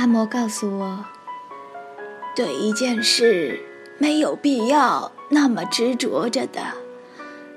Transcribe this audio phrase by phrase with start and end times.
[0.00, 1.04] 阿嬷告诉我，
[2.34, 3.60] 对一件事
[3.98, 6.62] 没有必要那么执着着的。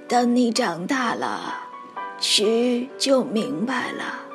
[0.09, 1.69] 等你长大了，
[2.19, 4.25] 许就明白了。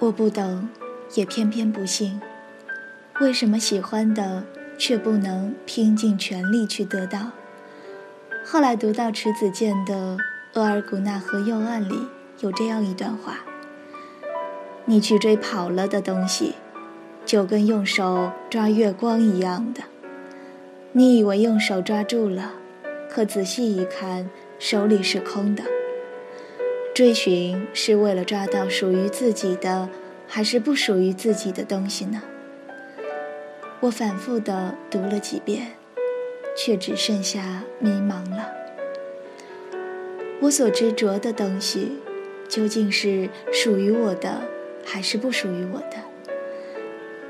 [0.00, 0.68] 我不懂，
[1.14, 2.20] 也偏偏不信。
[3.18, 4.44] 为什么喜欢的
[4.76, 7.30] 却不能拼尽全力去得到？
[8.44, 10.18] 后来读到迟子建的
[10.60, 11.98] 《额尔古纳河右岸》里
[12.40, 13.38] 有这样一段话
[14.84, 16.54] ：“你去追跑了的东西，
[17.24, 19.82] 就跟用手抓月光一样的。
[20.92, 22.52] 你以为用手抓住了，
[23.08, 24.28] 可仔细一看，
[24.58, 25.62] 手里是空的。
[26.94, 29.88] 追寻是为了抓到属于自己的，
[30.28, 32.22] 还是不属于自己的东西呢？”
[33.80, 35.68] 我反复的读了几遍，
[36.56, 38.52] 却只剩下迷茫了。
[40.42, 41.98] 我所执着的东西，
[42.48, 44.42] 究竟是属于我的，
[44.84, 45.96] 还是不属于我的？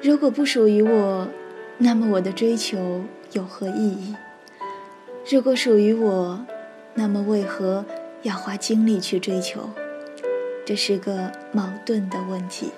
[0.03, 1.28] 如果不属于我，
[1.78, 4.14] 那么我的追求有何意义？
[5.31, 6.45] 如果属于我，
[6.95, 7.84] 那么为何
[8.23, 9.70] 要花精力去追求？
[10.64, 12.70] 这是个矛盾的问题。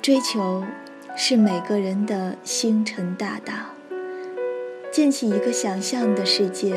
[0.00, 0.64] 追求。
[1.14, 3.52] 是每个人的星辰大道，
[4.90, 6.74] 建起一个想象的世界，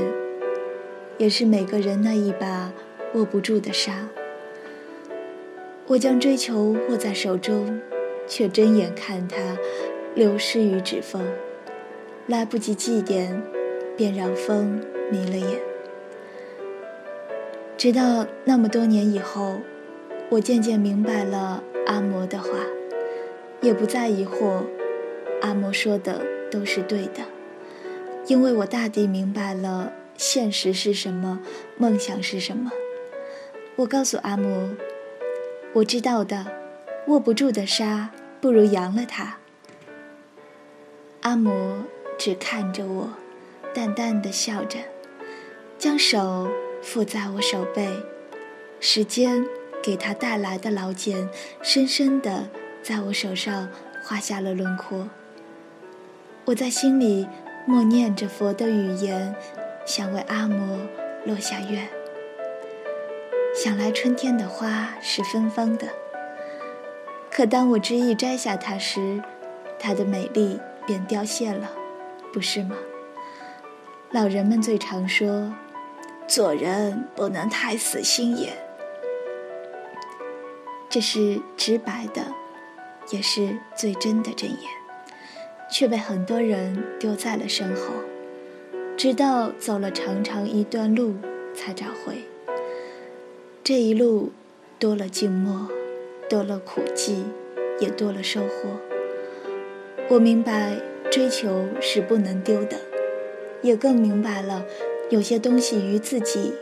[1.18, 2.74] 也是每个人那一把
[3.14, 4.10] 握不住的沙。
[5.88, 7.80] 我将追求握在手中，
[8.28, 9.38] 却睁眼看它
[10.16, 11.24] 流失于指缝，
[12.28, 13.40] 来不及祭奠，
[13.96, 15.60] 便让风迷了眼。
[17.78, 19.60] 直到那么多年以后，
[20.30, 22.50] 我渐渐明白了阿嬷的话。
[23.62, 24.64] 也不再疑惑，
[25.42, 27.24] 阿嬷说的都是对的，
[28.28, 31.40] 因为我大抵明白了现实是什么，
[31.78, 32.72] 梦想是什么。
[33.78, 34.76] 我告诉阿嬷，
[35.76, 36.46] 我知道的，
[37.08, 38.10] 握不住的沙，
[38.40, 39.40] 不如扬了它。
[41.20, 41.52] 阿嬷
[42.18, 43.10] 只看着我，
[43.74, 44.80] 淡淡的笑着，
[45.78, 46.50] 将手
[46.82, 47.90] 附在我手背，
[48.80, 49.46] 时间
[49.84, 51.28] 给他带来的老茧，
[51.62, 52.48] 深深的。
[52.82, 53.68] 在我手上
[54.04, 55.10] 画下了轮廓。
[56.46, 57.28] 我在心里
[57.66, 59.36] 默念着佛的语言，
[59.86, 60.78] 想为阿嬷
[61.26, 61.90] 落下愿。
[63.66, 65.88] 想来春天的花是芬芳的，
[67.32, 69.20] 可当我执意摘下它时，
[69.80, 71.72] 它的美丽便凋谢了，
[72.32, 72.76] 不是吗？
[74.12, 75.52] 老人们最常说，
[76.28, 78.54] 做人不能太死心眼，
[80.88, 82.22] 这是直白的。
[83.10, 84.60] 也是最真的箴言，
[85.72, 87.96] 却被很多人丢在了身后，
[88.96, 91.16] 直到走了长长一段路
[91.56, 92.24] 才找回。
[93.68, 94.32] 这一路
[94.78, 95.68] 多了静默，
[96.30, 97.24] 多了苦寂，
[97.80, 98.80] 也多了收获。
[100.08, 102.78] 我明白追求是不能丢的，
[103.64, 104.68] 也更明白了
[105.10, 106.54] 有些东西于自己，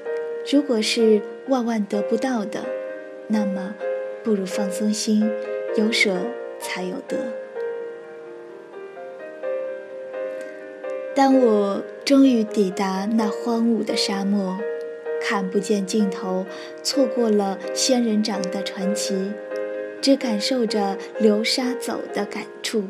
[0.50, 2.64] 如果是万万得不到的，
[3.28, 3.76] 那么
[4.24, 5.30] 不如放松心。
[5.76, 6.16] 有舍
[6.62, 7.18] 才有得。
[11.14, 14.58] 当我终于抵达那荒芜的沙漠，
[15.24, 16.46] 看不见尽头，
[16.84, 19.32] 错过了仙人掌的传奇，
[20.02, 22.84] 只感受着流沙走的感触，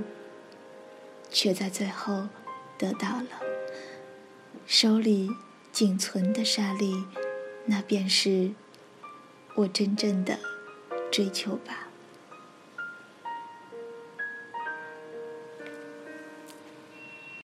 [1.29, 2.27] 却在最后
[2.75, 3.27] 得到了
[4.65, 5.29] 手里
[5.71, 7.05] 仅存的沙粒，
[7.65, 8.51] 那便是
[9.57, 10.39] 我真正的
[11.11, 11.89] 追求吧。